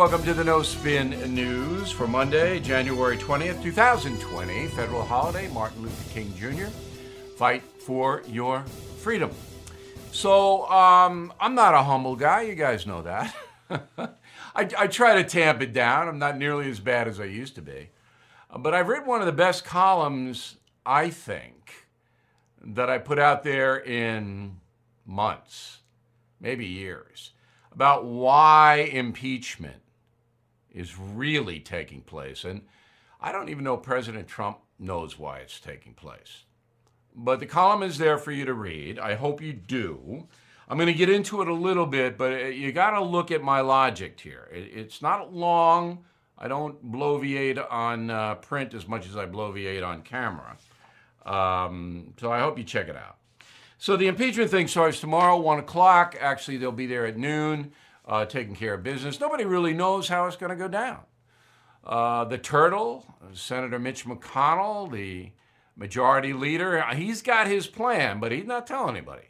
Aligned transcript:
Welcome 0.00 0.24
to 0.24 0.32
the 0.32 0.44
No 0.44 0.62
Spin 0.62 1.10
News 1.34 1.90
for 1.90 2.06
Monday, 2.08 2.58
January 2.58 3.18
20th, 3.18 3.62
2020, 3.62 4.68
federal 4.68 5.04
holiday, 5.04 5.46
Martin 5.48 5.82
Luther 5.82 6.10
King 6.10 6.32
Jr. 6.38 6.68
Fight 7.36 7.62
for 7.62 8.22
your 8.26 8.62
freedom. 9.00 9.30
So, 10.10 10.66
um, 10.70 11.34
I'm 11.38 11.54
not 11.54 11.74
a 11.74 11.82
humble 11.82 12.16
guy, 12.16 12.40
you 12.40 12.54
guys 12.54 12.86
know 12.86 13.02
that. 13.02 13.34
I, 13.68 14.16
I 14.56 14.86
try 14.86 15.16
to 15.16 15.22
tamp 15.22 15.60
it 15.60 15.74
down. 15.74 16.08
I'm 16.08 16.18
not 16.18 16.38
nearly 16.38 16.70
as 16.70 16.80
bad 16.80 17.06
as 17.06 17.20
I 17.20 17.26
used 17.26 17.54
to 17.56 17.62
be. 17.62 17.90
But 18.56 18.72
I've 18.72 18.88
written 18.88 19.06
one 19.06 19.20
of 19.20 19.26
the 19.26 19.32
best 19.32 19.66
columns, 19.66 20.56
I 20.86 21.10
think, 21.10 21.74
that 22.64 22.88
I 22.88 22.96
put 22.96 23.18
out 23.18 23.44
there 23.44 23.76
in 23.76 24.60
months, 25.04 25.80
maybe 26.40 26.64
years, 26.64 27.32
about 27.70 28.06
why 28.06 28.88
impeachment 28.90 29.79
is 30.72 30.98
really 30.98 31.60
taking 31.60 32.02
place. 32.02 32.44
And 32.44 32.62
I 33.20 33.32
don't 33.32 33.48
even 33.48 33.64
know 33.64 33.76
President 33.76 34.28
Trump 34.28 34.58
knows 34.78 35.18
why 35.18 35.38
it's 35.38 35.60
taking 35.60 35.94
place. 35.94 36.44
But 37.14 37.40
the 37.40 37.46
column 37.46 37.82
is 37.82 37.98
there 37.98 38.18
for 38.18 38.32
you 38.32 38.44
to 38.44 38.54
read. 38.54 38.98
I 38.98 39.14
hope 39.14 39.42
you 39.42 39.52
do. 39.52 40.28
I'm 40.68 40.76
going 40.76 40.86
to 40.86 40.94
get 40.94 41.10
into 41.10 41.42
it 41.42 41.48
a 41.48 41.54
little 41.54 41.86
bit, 41.86 42.16
but 42.16 42.32
uh, 42.32 42.46
you 42.46 42.70
got 42.70 42.90
to 42.90 43.02
look 43.02 43.32
at 43.32 43.42
my 43.42 43.60
logic 43.60 44.20
here. 44.20 44.48
It's 44.52 45.02
not 45.02 45.34
long. 45.34 46.04
I 46.38 46.46
don't 46.46 46.90
bloviate 46.90 47.60
on 47.70 48.08
uh, 48.08 48.36
print 48.36 48.72
as 48.72 48.86
much 48.86 49.08
as 49.08 49.16
I 49.16 49.26
bloviate 49.26 49.84
on 49.86 50.02
camera. 50.02 50.56
Um, 51.26 52.14
so 52.18 52.32
I 52.32 52.38
hope 52.40 52.56
you 52.56 52.64
check 52.64 52.88
it 52.88 52.96
out. 52.96 53.16
So 53.78 53.96
the 53.96 54.06
impeachment 54.06 54.50
thing 54.50 54.68
starts 54.68 55.00
tomorrow, 55.00 55.36
1 55.38 55.58
o'clock. 55.58 56.16
Actually, 56.20 56.58
they'll 56.58 56.70
be 56.70 56.86
there 56.86 57.06
at 57.06 57.18
noon 57.18 57.72
uh, 58.06 58.24
taking 58.24 58.54
care 58.54 58.74
of 58.74 58.82
business. 58.82 59.20
Nobody 59.20 59.44
really 59.44 59.74
knows 59.74 60.08
how 60.08 60.26
it's 60.26 60.36
going 60.36 60.50
to 60.50 60.56
go 60.56 60.68
down. 60.68 61.00
Uh, 61.84 62.24
the 62.24 62.38
turtle, 62.38 63.06
Senator 63.32 63.78
Mitch 63.78 64.04
McConnell, 64.04 64.90
the 64.90 65.32
majority 65.76 66.32
leader, 66.32 66.84
he's 66.94 67.22
got 67.22 67.46
his 67.46 67.66
plan, 67.66 68.20
but 68.20 68.32
he's 68.32 68.46
not 68.46 68.66
telling 68.66 68.96
anybody. 68.96 69.28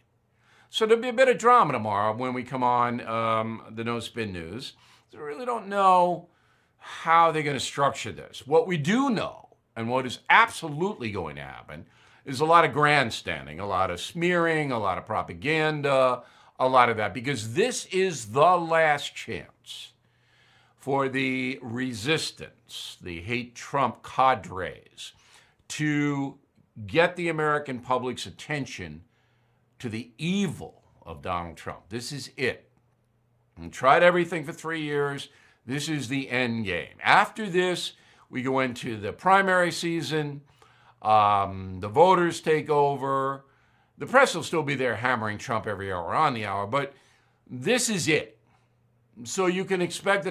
So 0.69 0.87
there'll 0.87 1.03
be 1.03 1.09
a 1.09 1.13
bit 1.13 1.29
of 1.29 1.39
drama 1.39 1.73
tomorrow 1.73 2.17
when 2.17 2.33
we 2.33 2.43
come 2.43 2.63
on 2.63 3.01
um, 3.07 3.63
the 3.71 3.85
No 3.85 4.01
Spin 4.01 4.33
News. 4.33 4.75
So 5.11 5.19
we 5.19 5.25
really 5.25 5.47
don't 5.47 5.69
know 5.69 6.29
how 6.79 7.31
they're 7.31 7.43
going 7.43 7.57
to 7.57 7.61
structure 7.61 8.13
this. 8.13 8.47
What 8.47 8.67
we 8.67 8.77
do 8.77 9.11
know, 9.11 9.49
and 9.77 9.89
what 9.89 10.07
is 10.07 10.21
absolutely 10.31 11.11
going 11.11 11.37
to 11.37 11.43
happen, 11.43 11.87
is 12.25 12.41
a 12.41 12.45
lot 12.45 12.65
of 12.65 12.73
grandstanding, 12.73 13.59
a 13.61 13.67
lot 13.67 13.91
of 13.91 14.01
smearing, 14.01 14.73
a 14.73 14.79
lot 14.79 14.99
of 14.99 15.07
propaganda, 15.07 16.23
a 16.61 16.69
lot 16.69 16.91
of 16.91 16.99
that 16.99 17.15
because 17.15 17.55
this 17.55 17.87
is 17.87 18.27
the 18.27 18.57
last 18.57 19.17
chance 19.17 19.93
for 20.77 21.09
the 21.09 21.59
resistance, 21.63 22.99
the 23.01 23.21
hate 23.21 23.55
Trump 23.55 24.03
cadres, 24.03 25.13
to 25.69 26.39
get 26.87 27.17
the 27.17 27.29
American 27.29 27.81
public's 27.81 28.27
attention 28.27 29.03
to 29.79 29.89
the 29.89 30.11
evil 30.19 30.83
of 31.03 31.23
Donald 31.23 31.57
Trump. 31.57 31.89
This 31.89 32.13
is 32.13 32.31
it. 32.37 32.71
Tried 33.71 34.03
everything 34.03 34.45
for 34.45 34.53
three 34.53 34.81
years. 34.81 35.29
This 35.67 35.89
is 35.89 36.09
the 36.09 36.31
end 36.31 36.65
game. 36.65 36.97
After 37.03 37.49
this, 37.49 37.93
we 38.31 38.43
go 38.43 38.61
into 38.61 38.99
the 38.99 39.13
primary 39.13 39.71
season. 39.71 40.43
Um, 41.03 41.81
the 41.81 41.89
voters 41.89 42.41
take 42.41 42.71
over. 42.71 43.45
The 44.01 44.07
press 44.07 44.35
will 44.35 44.43
still 44.43 44.63
be 44.63 44.77
there 44.77 44.97
hammering 44.97 45.37
Trump 45.37 45.67
every 45.67 45.93
hour 45.93 46.15
on 46.15 46.33
the 46.33 46.47
hour, 46.47 46.67
but 46.67 46.95
this 47.47 47.91
is 47.91 48.09
it. 48.09 48.39
So 49.25 49.45
you 49.45 49.67
can 49.67 49.83
expect 49.83 50.25
the 50.25 50.31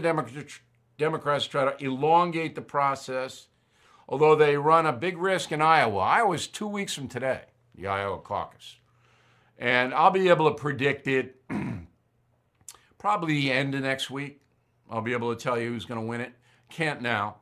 Democrats 0.97 1.45
to 1.45 1.49
try 1.51 1.71
to 1.71 1.85
elongate 1.85 2.55
the 2.55 2.63
process, 2.63 3.47
although 4.07 4.35
they 4.35 4.57
run 4.57 4.87
a 4.87 4.91
big 4.91 5.19
risk 5.19 5.51
in 5.51 5.61
Iowa. 5.61 5.99
Iowa's 5.99 6.47
two 6.47 6.67
weeks 6.67 6.95
from 6.95 7.07
today, 7.07 7.41
the 7.75 7.85
Iowa 7.85 8.17
caucus. 8.17 8.77
And 9.59 9.93
I'll 9.93 10.09
be 10.09 10.29
able 10.29 10.49
to 10.49 10.55
predict 10.55 11.05
it 11.05 11.39
probably 12.97 13.35
the 13.35 13.51
end 13.51 13.75
of 13.75 13.81
next 13.81 14.09
week. 14.09 14.41
I'll 14.89 15.01
be 15.01 15.13
able 15.13 15.35
to 15.35 15.39
tell 15.39 15.59
you 15.59 15.69
who's 15.69 15.85
going 15.85 16.01
to 16.01 16.07
win 16.07 16.21
it. 16.21 16.33
Can't 16.71 17.03
now. 17.03 17.35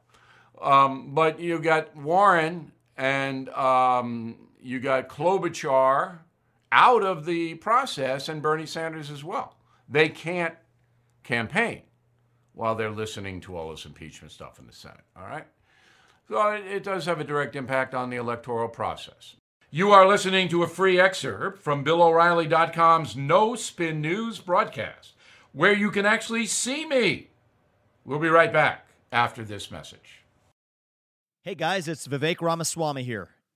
Um, 0.62 1.14
but 1.14 1.40
you 1.40 1.58
got 1.60 1.96
Warren 1.96 2.74
and 2.98 3.48
um, 3.50 4.47
you 4.68 4.82
got 4.82 5.08
Klobuchar 5.08 6.18
out 6.74 7.02
of 7.02 7.26
the 7.26 7.56
process 7.56 8.28
and 8.28 8.42
Bernie 8.42 8.66
Sanders 8.66 9.10
as 9.10 9.24
well. 9.24 9.56
They 9.88 10.10
can't 10.10 10.56
campaign 11.24 11.84
while 12.54 12.76
they're 12.76 12.92
listening 12.92 13.40
to 13.42 13.56
all 13.56 13.72
this 13.72 13.86
impeachment 13.86 14.34
stuff 14.34 14.60
in 14.60 14.68
the 14.68 14.74
Senate. 14.74 15.06
All 15.16 15.26
right? 15.26 15.46
So 16.28 16.50
it 16.50 16.84
does 16.84 17.06
have 17.06 17.22
a 17.22 17.24
direct 17.24 17.56
impact 17.56 17.96
on 17.96 18.10
the 18.10 18.18
electoral 18.18 18.68
process. 18.68 19.38
You 19.72 19.92
are 19.92 20.06
listening 20.06 20.50
to 20.50 20.64
a 20.64 20.68
free 20.68 21.00
excerpt 21.00 21.60
from 21.60 21.86
BillO'Reilly.com's 21.86 23.16
No 23.16 23.56
Spin 23.56 24.02
News 24.02 24.40
broadcast, 24.40 25.14
where 25.54 25.74
you 25.74 25.92
can 25.92 26.06
actually 26.06 26.46
see 26.46 26.86
me. 26.86 27.30
We'll 28.04 28.20
be 28.20 28.28
right 28.28 28.52
back 28.52 28.90
after 29.14 29.46
this 29.46 29.72
message. 29.72 30.24
Hey 31.44 31.56
guys, 31.56 31.88
it's 31.88 32.06
Vivek 32.06 32.42
Ramaswamy 32.42 33.04
here 33.04 33.30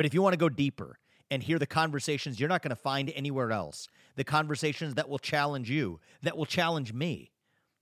But 0.00 0.06
if 0.06 0.14
you 0.14 0.22
want 0.22 0.32
to 0.32 0.38
go 0.38 0.48
deeper 0.48 0.98
and 1.30 1.42
hear 1.42 1.58
the 1.58 1.66
conversations 1.66 2.40
you're 2.40 2.48
not 2.48 2.62
going 2.62 2.70
to 2.70 2.74
find 2.74 3.12
anywhere 3.14 3.52
else, 3.52 3.86
the 4.16 4.24
conversations 4.24 4.94
that 4.94 5.10
will 5.10 5.18
challenge 5.18 5.68
you, 5.68 6.00
that 6.22 6.38
will 6.38 6.46
challenge 6.46 6.94
me, 6.94 7.32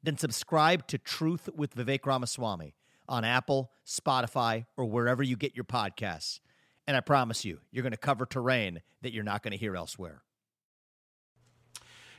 then 0.02 0.18
subscribe 0.18 0.84
to 0.88 0.98
Truth 0.98 1.48
with 1.54 1.76
Vivek 1.76 2.04
Ramaswamy 2.04 2.74
on 3.08 3.24
Apple, 3.24 3.70
Spotify, 3.86 4.66
or 4.76 4.84
wherever 4.84 5.22
you 5.22 5.36
get 5.36 5.54
your 5.54 5.64
podcasts. 5.64 6.40
And 6.88 6.96
I 6.96 7.00
promise 7.02 7.44
you, 7.44 7.60
you're 7.70 7.84
going 7.84 7.92
to 7.92 7.96
cover 7.96 8.26
terrain 8.26 8.82
that 9.02 9.12
you're 9.12 9.22
not 9.22 9.44
going 9.44 9.52
to 9.52 9.56
hear 9.56 9.76
elsewhere. 9.76 10.24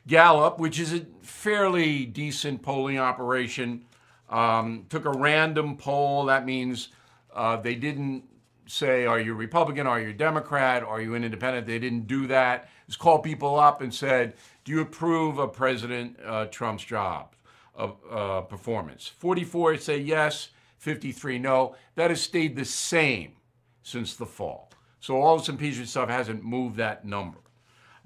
Gallup, 0.08 0.60
which 0.60 0.80
is 0.80 0.94
a 0.94 1.02
fairly 1.22 2.06
decent 2.06 2.62
polling 2.62 3.00
operation, 3.00 3.84
um, 4.30 4.86
took 4.88 5.04
a 5.04 5.12
random 5.12 5.76
poll. 5.76 6.24
That 6.24 6.46
means 6.46 6.88
uh, 7.36 7.58
they 7.58 7.76
didn't 7.76 8.24
say, 8.70 9.06
Are 9.06 9.20
you 9.20 9.34
Republican? 9.34 9.88
Are 9.88 10.00
you 10.00 10.14
Democrat? 10.14 10.84
Are 10.84 11.02
you 11.02 11.16
an 11.16 11.24
independent? 11.24 11.68
They 11.68 11.80
didn't 11.80 12.08
do 12.08 12.28
that. 12.28 12.70
Just 12.88 13.00
called 13.00 13.24
people 13.24 13.60
up 13.60 13.82
and 13.82 13.94
said, 13.94 14.34
Do 14.64 14.72
you 14.72 14.82
approve 14.82 15.38
of 15.40 15.54
President 15.54 16.18
uh, 16.26 16.46
Trump's 16.46 16.84
job 16.84 17.36
of 17.76 17.98
uh, 18.10 18.42
performance? 18.42 19.08
44 19.08 19.78
say 19.78 19.98
yes, 19.98 20.50
53 20.78 21.40
no. 21.40 21.76
That 21.96 22.12
has 22.12 22.22
stayed 22.22 22.56
the 22.56 22.66
same 22.66 23.34
since 23.84 24.16
the 24.16 24.26
fall. 24.26 24.72
So 25.00 25.22
all 25.22 25.38
this 25.38 25.50
impeachment 25.50 25.90
stuff 25.90 26.10
hasn't 26.10 26.44
moved 26.44 26.78
that 26.78 27.06
number. 27.06 27.40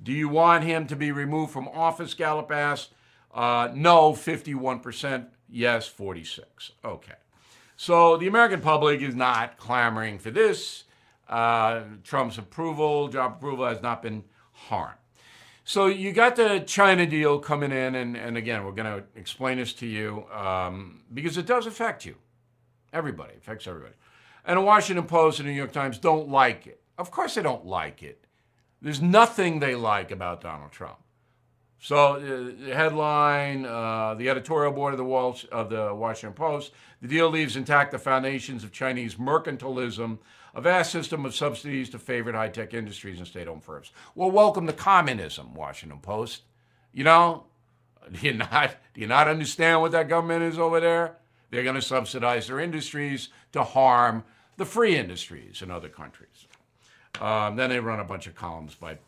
Do 0.02 0.12
you 0.12 0.30
want 0.30 0.64
him 0.64 0.88
to 0.88 0.96
be 0.96 1.12
removed 1.12 1.52
from 1.52 1.68
office? 1.70 2.14
Gallup 2.14 2.52
asked. 2.52 2.94
Uh, 3.34 3.70
no, 3.74 4.12
51%. 4.12 5.28
Yes, 5.50 5.88
46. 5.88 6.72
Okay. 6.86 7.14
So 7.84 8.16
the 8.16 8.28
American 8.28 8.62
public 8.62 9.02
is 9.02 9.14
not 9.14 9.58
clamoring 9.58 10.18
for 10.18 10.32
this. 10.32 10.86
Uh, 11.28 11.82
Trump's 12.06 12.38
approval, 12.38 13.10
job 13.10 13.34
approval, 13.34 13.66
has 13.66 13.82
not 13.82 14.02
been 14.02 14.24
harmed. 14.54 14.96
So 15.66 15.88
you 15.88 16.14
got 16.14 16.38
the 16.38 16.62
China 16.62 17.06
deal 17.06 17.40
coming 17.40 17.74
in, 17.74 17.96
and, 17.96 18.16
and 18.16 18.38
again, 18.38 18.64
we're 18.64 18.72
going 18.72 19.02
to 19.02 19.04
explain 19.20 19.58
this 19.58 19.74
to 19.74 19.86
you 19.86 20.24
um, 20.32 21.02
because 21.14 21.38
it 21.38 21.46
does 21.46 21.66
affect 21.66 22.06
you. 22.06 22.16
Everybody, 22.94 23.34
affects 23.36 23.68
everybody. 23.68 23.96
And 24.46 24.60
the 24.60 24.62
Washington 24.62 25.06
Post 25.06 25.40
and 25.40 25.50
the 25.50 25.52
New 25.52 25.58
York 25.58 25.74
Times 25.74 25.98
don't 25.98 26.30
like 26.30 26.66
it. 26.66 26.80
Of 26.98 27.12
course, 27.12 27.36
they 27.36 27.42
don't 27.42 27.66
like 27.66 28.02
it. 28.02 28.24
There's 28.82 29.02
nothing 29.02 29.60
they 29.60 29.76
like 29.76 30.10
about 30.10 30.40
Donald 30.40 30.72
Trump. 30.72 31.03
So 31.84 32.14
uh, 32.14 32.66
the 32.66 32.74
headline, 32.74 33.66
uh, 33.66 34.14
the 34.14 34.30
editorial 34.30 34.72
board 34.72 34.94
of 34.94 34.98
the, 34.98 35.04
Wall, 35.04 35.38
of 35.52 35.70
the 35.70 35.94
Washington 35.94 36.34
Post, 36.34 36.72
the 37.02 37.10
deal 37.10 37.30
leaves 37.30 37.58
intact 37.58 37.92
the 37.92 38.00
foundations 38.00 38.64
of 38.64 38.72
Chinese 38.72 39.16
mercantilism, 39.16 40.20
a 40.56 40.62
vast 40.62 40.94
system 40.94 41.26
of 41.26 41.36
subsidies 41.36 41.90
to 41.90 42.00
favored 42.00 42.36
high-tech 42.36 42.74
industries 42.74 43.18
and 43.18 43.28
state-owned 43.28 43.66
firms. 43.66 43.92
Well, 44.16 44.32
welcome 44.32 44.66
to 44.68 44.72
communism, 44.72 45.54
Washington 45.56 46.00
Post. 46.00 46.44
You 46.94 47.04
know, 47.04 47.48
do 48.10 48.28
you 48.28 48.34
not 48.36 48.78
do 48.94 49.02
you 49.02 49.08
not 49.08 49.28
understand 49.28 49.82
what 49.82 49.92
that 49.92 50.08
government 50.08 50.44
is 50.44 50.58
over 50.58 50.80
there? 50.80 51.18
They're 51.52 51.64
going 51.64 51.76
to 51.76 51.82
subsidize 51.82 52.48
their 52.48 52.62
industries 52.62 53.28
to 53.52 53.62
harm 53.62 54.24
the 54.56 54.66
free 54.66 54.96
industries 54.96 55.62
in 55.62 55.70
other 55.70 55.90
countries. 55.90 56.48
Um, 57.20 57.58
then 57.58 57.72
they 57.72 57.82
run 57.82 58.00
a 58.00 58.06
bunch 58.06 58.26
of 58.26 58.36
columns 58.36 58.74
by 58.74 59.00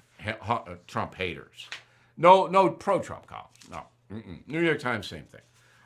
Trump 0.87 1.15
haters. 1.15 1.69
No, 2.17 2.47
no 2.47 2.69
pro-Trump 2.69 3.27
column. 3.27 3.45
No. 3.69 3.81
Mm-mm. 4.11 4.47
New 4.47 4.61
York 4.61 4.79
Times, 4.79 5.07
same 5.07 5.23
thing. 5.23 5.41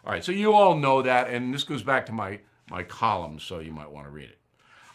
All 0.06 0.12
right, 0.12 0.24
so 0.24 0.32
you 0.32 0.54
all 0.54 0.76
know 0.76 1.02
that, 1.02 1.30
and 1.30 1.54
this 1.54 1.64
goes 1.64 1.84
back 1.84 2.06
to 2.08 2.12
my 2.12 2.40
my 2.70 2.84
column, 2.84 3.40
so 3.40 3.60
you 3.60 3.72
might 3.72 3.90
want 3.90 4.06
to 4.06 4.12
read 4.12 4.30
it. 4.30 4.38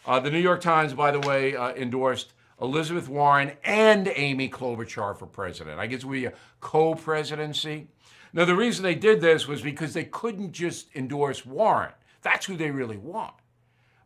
Uh, 0.05 0.19
the 0.19 0.31
New 0.31 0.39
York 0.39 0.61
Times, 0.61 0.93
by 0.93 1.11
the 1.11 1.19
way, 1.19 1.55
uh, 1.55 1.73
endorsed 1.73 2.31
Elizabeth 2.61 3.09
Warren 3.09 3.51
and 3.65 4.07
Amy 4.15 4.49
Klobuchar 4.49 5.17
for 5.17 5.25
president. 5.25 5.79
I 5.79 5.87
guess 5.87 6.05
we 6.05 6.25
a 6.25 6.33
co-presidency. 6.61 7.87
Now, 8.31 8.45
the 8.45 8.55
reason 8.55 8.83
they 8.83 8.95
did 8.95 9.19
this 9.19 9.47
was 9.47 9.61
because 9.61 9.93
they 9.93 10.05
couldn't 10.05 10.53
just 10.53 10.87
endorse 10.95 11.45
Warren. 11.45 11.91
That's 12.21 12.45
who 12.45 12.55
they 12.55 12.71
really 12.71 12.97
want. 12.97 13.33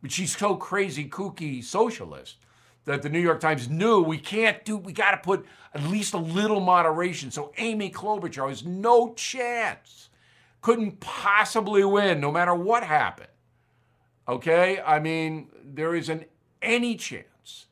But 0.01 0.11
she's 0.11 0.35
so 0.35 0.55
crazy, 0.55 1.07
kooky 1.09 1.63
socialist 1.63 2.37
that 2.89 3.03
the 3.03 3.09
New 3.09 3.19
York 3.19 3.39
Times 3.39 3.69
knew 3.69 4.01
we 4.01 4.17
can't 4.17 4.65
do, 4.65 4.75
we 4.75 4.91
got 4.91 5.11
to 5.11 5.17
put 5.17 5.45
at 5.75 5.83
least 5.83 6.15
a 6.15 6.17
little 6.17 6.59
moderation. 6.59 7.29
So 7.29 7.53
Amy 7.57 7.91
Klobuchar 7.91 8.49
has 8.49 8.65
no 8.65 9.13
chance, 9.13 10.09
couldn't 10.61 10.99
possibly 10.99 11.83
win 11.83 12.19
no 12.19 12.31
matter 12.31 12.55
what 12.55 12.83
happened. 12.83 13.29
Okay? 14.27 14.81
I 14.81 14.99
mean, 14.99 15.49
there 15.63 15.93
isn't 15.93 16.27
any 16.63 16.95
chance 16.95 17.67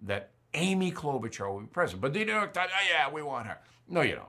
that 0.00 0.30
Amy 0.54 0.90
Klobuchar 0.90 1.52
will 1.52 1.60
be 1.60 1.66
president. 1.66 2.00
But 2.00 2.14
the 2.14 2.24
New 2.24 2.32
York 2.32 2.54
Times, 2.54 2.70
oh, 2.74 2.86
yeah, 2.90 3.12
we 3.12 3.22
want 3.22 3.46
her. 3.46 3.58
No, 3.86 4.00
you 4.00 4.14
don't. 4.14 4.28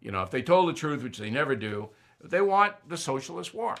You 0.00 0.12
know, 0.12 0.22
if 0.22 0.30
they 0.30 0.42
told 0.42 0.68
the 0.68 0.74
truth, 0.74 1.02
which 1.02 1.18
they 1.18 1.28
never 1.28 1.56
do, 1.56 1.88
they 2.22 2.40
want 2.40 2.74
the 2.88 2.96
socialist 2.96 3.52
Warren. 3.52 3.80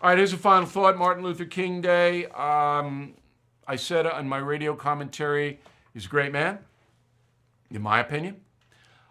All 0.00 0.10
right, 0.10 0.16
here's 0.16 0.32
a 0.32 0.36
final 0.36 0.64
thought 0.64 0.96
Martin 0.96 1.24
Luther 1.24 1.44
King 1.44 1.80
Day. 1.80 2.26
Um, 2.26 3.14
I 3.66 3.74
said 3.74 4.06
on 4.06 4.28
my 4.28 4.38
radio 4.38 4.76
commentary, 4.76 5.58
he's 5.92 6.06
a 6.06 6.08
great 6.08 6.30
man, 6.30 6.60
in 7.72 7.82
my 7.82 7.98
opinion. 7.98 8.36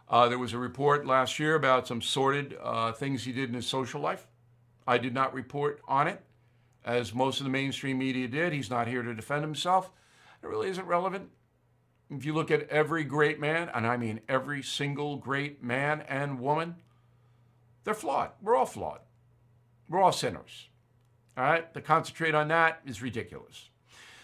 Uh, 0.07 0.29
there 0.29 0.39
was 0.39 0.53
a 0.53 0.57
report 0.57 1.05
last 1.05 1.39
year 1.39 1.55
about 1.55 1.87
some 1.87 2.01
sordid 2.01 2.57
uh, 2.63 2.93
things 2.93 3.25
he 3.25 3.33
did 3.33 3.49
in 3.49 3.55
his 3.55 3.67
social 3.67 3.99
life. 3.99 4.27
I 4.87 4.97
did 4.97 5.13
not 5.13 5.33
report 5.33 5.81
on 5.89 6.07
it, 6.07 6.21
as 6.85 7.13
most 7.13 7.41
of 7.41 7.43
the 7.43 7.49
mainstream 7.49 7.97
media 7.97 8.29
did. 8.29 8.53
He's 8.53 8.69
not 8.69 8.87
here 8.87 9.03
to 9.03 9.13
defend 9.13 9.41
himself. 9.41 9.91
It 10.41 10.47
really 10.47 10.69
isn't 10.69 10.87
relevant. 10.87 11.31
If 12.09 12.23
you 12.23 12.33
look 12.33 12.49
at 12.49 12.69
every 12.69 13.03
great 13.03 13.41
man, 13.41 13.69
and 13.73 13.85
I 13.85 13.97
mean 13.97 14.21
every 14.29 14.63
single 14.63 15.17
great 15.17 15.61
man 15.61 15.99
and 16.07 16.39
woman, 16.39 16.75
they're 17.83 17.93
flawed. 17.93 18.31
We're 18.41 18.55
all 18.55 18.65
flawed. 18.65 19.01
We're 19.89 20.01
all 20.01 20.13
sinners. 20.13 20.69
All 21.37 21.43
right? 21.43 21.71
To 21.75 21.81
concentrate 21.81 22.33
on 22.33 22.47
that 22.47 22.81
is 22.85 23.01
ridiculous. 23.01 23.69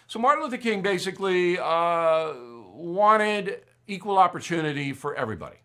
So 0.08 0.18
Martin 0.18 0.44
Luther 0.44 0.58
King 0.58 0.82
basically 0.82 1.58
uh, 1.58 2.32
wanted 2.74 3.62
equal 3.86 4.18
opportunity 4.18 4.92
for 4.92 5.14
everybody. 5.14 5.56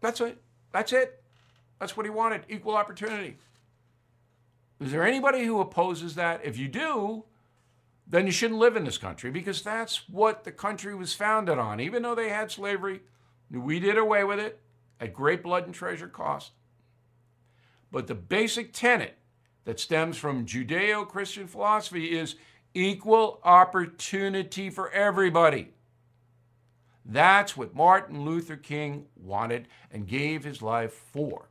That's 0.00 0.20
it. 0.20 0.40
That's 0.72 0.92
it. 0.92 1.22
That's 1.78 1.96
what 1.96 2.06
he 2.06 2.10
wanted 2.10 2.42
equal 2.48 2.74
opportunity. 2.74 3.36
Is 4.80 4.92
there 4.92 5.06
anybody 5.06 5.44
who 5.44 5.60
opposes 5.60 6.14
that? 6.14 6.40
If 6.44 6.56
you 6.56 6.68
do, 6.68 7.24
then 8.06 8.26
you 8.26 8.32
shouldn't 8.32 8.60
live 8.60 8.76
in 8.76 8.84
this 8.84 8.98
country 8.98 9.30
because 9.30 9.62
that's 9.62 10.08
what 10.08 10.44
the 10.44 10.52
country 10.52 10.94
was 10.94 11.12
founded 11.12 11.58
on. 11.58 11.80
Even 11.80 12.02
though 12.02 12.14
they 12.14 12.30
had 12.30 12.50
slavery, 12.50 13.00
we 13.50 13.80
did 13.80 13.98
away 13.98 14.24
with 14.24 14.38
it 14.38 14.60
at 15.00 15.12
great 15.12 15.42
blood 15.42 15.66
and 15.66 15.74
treasure 15.74 16.08
cost. 16.08 16.52
But 17.90 18.06
the 18.06 18.14
basic 18.14 18.72
tenet 18.72 19.16
that 19.64 19.80
stems 19.80 20.16
from 20.16 20.46
Judeo 20.46 21.06
Christian 21.06 21.46
philosophy 21.46 22.16
is 22.18 22.36
equal 22.74 23.40
opportunity 23.44 24.70
for 24.70 24.90
everybody. 24.90 25.72
That's 27.04 27.56
what 27.56 27.74
Martin 27.74 28.24
Luther 28.24 28.56
King 28.56 29.06
wanted 29.16 29.66
and 29.90 30.06
gave 30.06 30.44
his 30.44 30.60
life 30.60 30.92
for. 30.92 31.48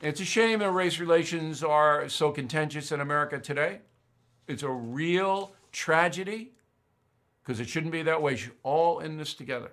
It's 0.00 0.20
a 0.20 0.24
shame 0.24 0.60
that 0.60 0.70
race 0.70 0.98
relations 0.98 1.62
are 1.62 2.08
so 2.08 2.30
contentious 2.30 2.92
in 2.92 3.00
America 3.00 3.38
today. 3.38 3.80
It's 4.46 4.62
a 4.62 4.70
real 4.70 5.52
tragedy 5.72 6.52
because 7.42 7.60
it 7.60 7.68
shouldn't 7.68 7.92
be 7.92 8.02
that 8.02 8.22
way. 8.22 8.36
You're 8.36 8.52
all 8.62 9.00
in 9.00 9.16
this 9.16 9.34
together. 9.34 9.72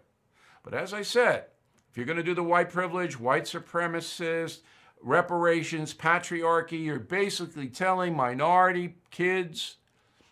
But 0.63 0.73
as 0.73 0.93
I 0.93 1.03
said, 1.03 1.45
if 1.89 1.95
you're 1.95 2.05
going 2.05 2.17
to 2.17 2.23
do 2.23 2.33
the 2.33 2.43
white 2.43 2.69
privilege, 2.69 3.19
white 3.19 3.45
supremacist, 3.45 4.59
reparations, 5.05 5.93
patriarchy, 5.93 6.83
you're 6.83 7.00
basically 7.00 7.67
telling 7.67 8.15
minority 8.15 8.95
kids 9.12 9.77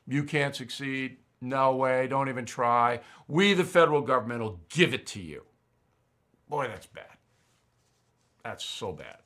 you 0.08 0.24
can't 0.24 0.56
succeed. 0.56 1.18
No 1.40 1.76
way, 1.76 2.08
don't 2.08 2.28
even 2.28 2.46
try. 2.46 3.02
We, 3.28 3.54
the 3.54 3.64
federal 3.64 4.02
government, 4.02 4.42
will 4.42 4.60
give 4.70 4.94
it 4.94 5.06
to 5.08 5.22
you. 5.22 5.44
Boy, 6.50 6.68
that's 6.68 6.88
bad. 6.88 7.06
That's 8.44 8.66
so 8.66 8.92
bad. 8.92 9.18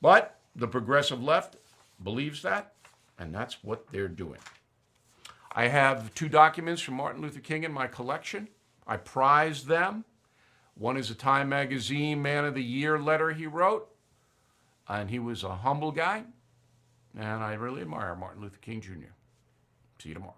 But 0.00 0.38
the 0.54 0.68
progressive 0.68 1.22
left 1.22 1.56
believes 2.02 2.42
that, 2.42 2.74
and 3.18 3.34
that's 3.34 3.62
what 3.64 3.90
they're 3.90 4.08
doing. 4.08 4.40
I 5.52 5.68
have 5.68 6.14
two 6.14 6.28
documents 6.28 6.80
from 6.80 6.94
Martin 6.94 7.20
Luther 7.20 7.40
King 7.40 7.64
in 7.64 7.72
my 7.72 7.88
collection. 7.88 8.48
I 8.86 8.96
prize 8.96 9.64
them. 9.64 10.04
One 10.74 10.96
is 10.96 11.10
a 11.10 11.14
Time 11.14 11.48
Magazine 11.48 12.22
Man 12.22 12.44
of 12.44 12.54
the 12.54 12.62
Year 12.62 12.98
letter 12.98 13.32
he 13.32 13.46
wrote, 13.46 13.90
and 14.90 15.08
he 15.08 15.18
was 15.18 15.44
a 15.44 15.54
humble 15.56 15.92
guy, 15.92 16.24
and 17.16 17.42
I 17.42 17.54
really 17.54 17.82
admire 17.82 18.16
Martin 18.16 18.42
Luther 18.42 18.58
King 18.60 18.80
Jr. 18.80 19.12
See 20.00 20.08
you 20.08 20.14
tomorrow. 20.14 20.34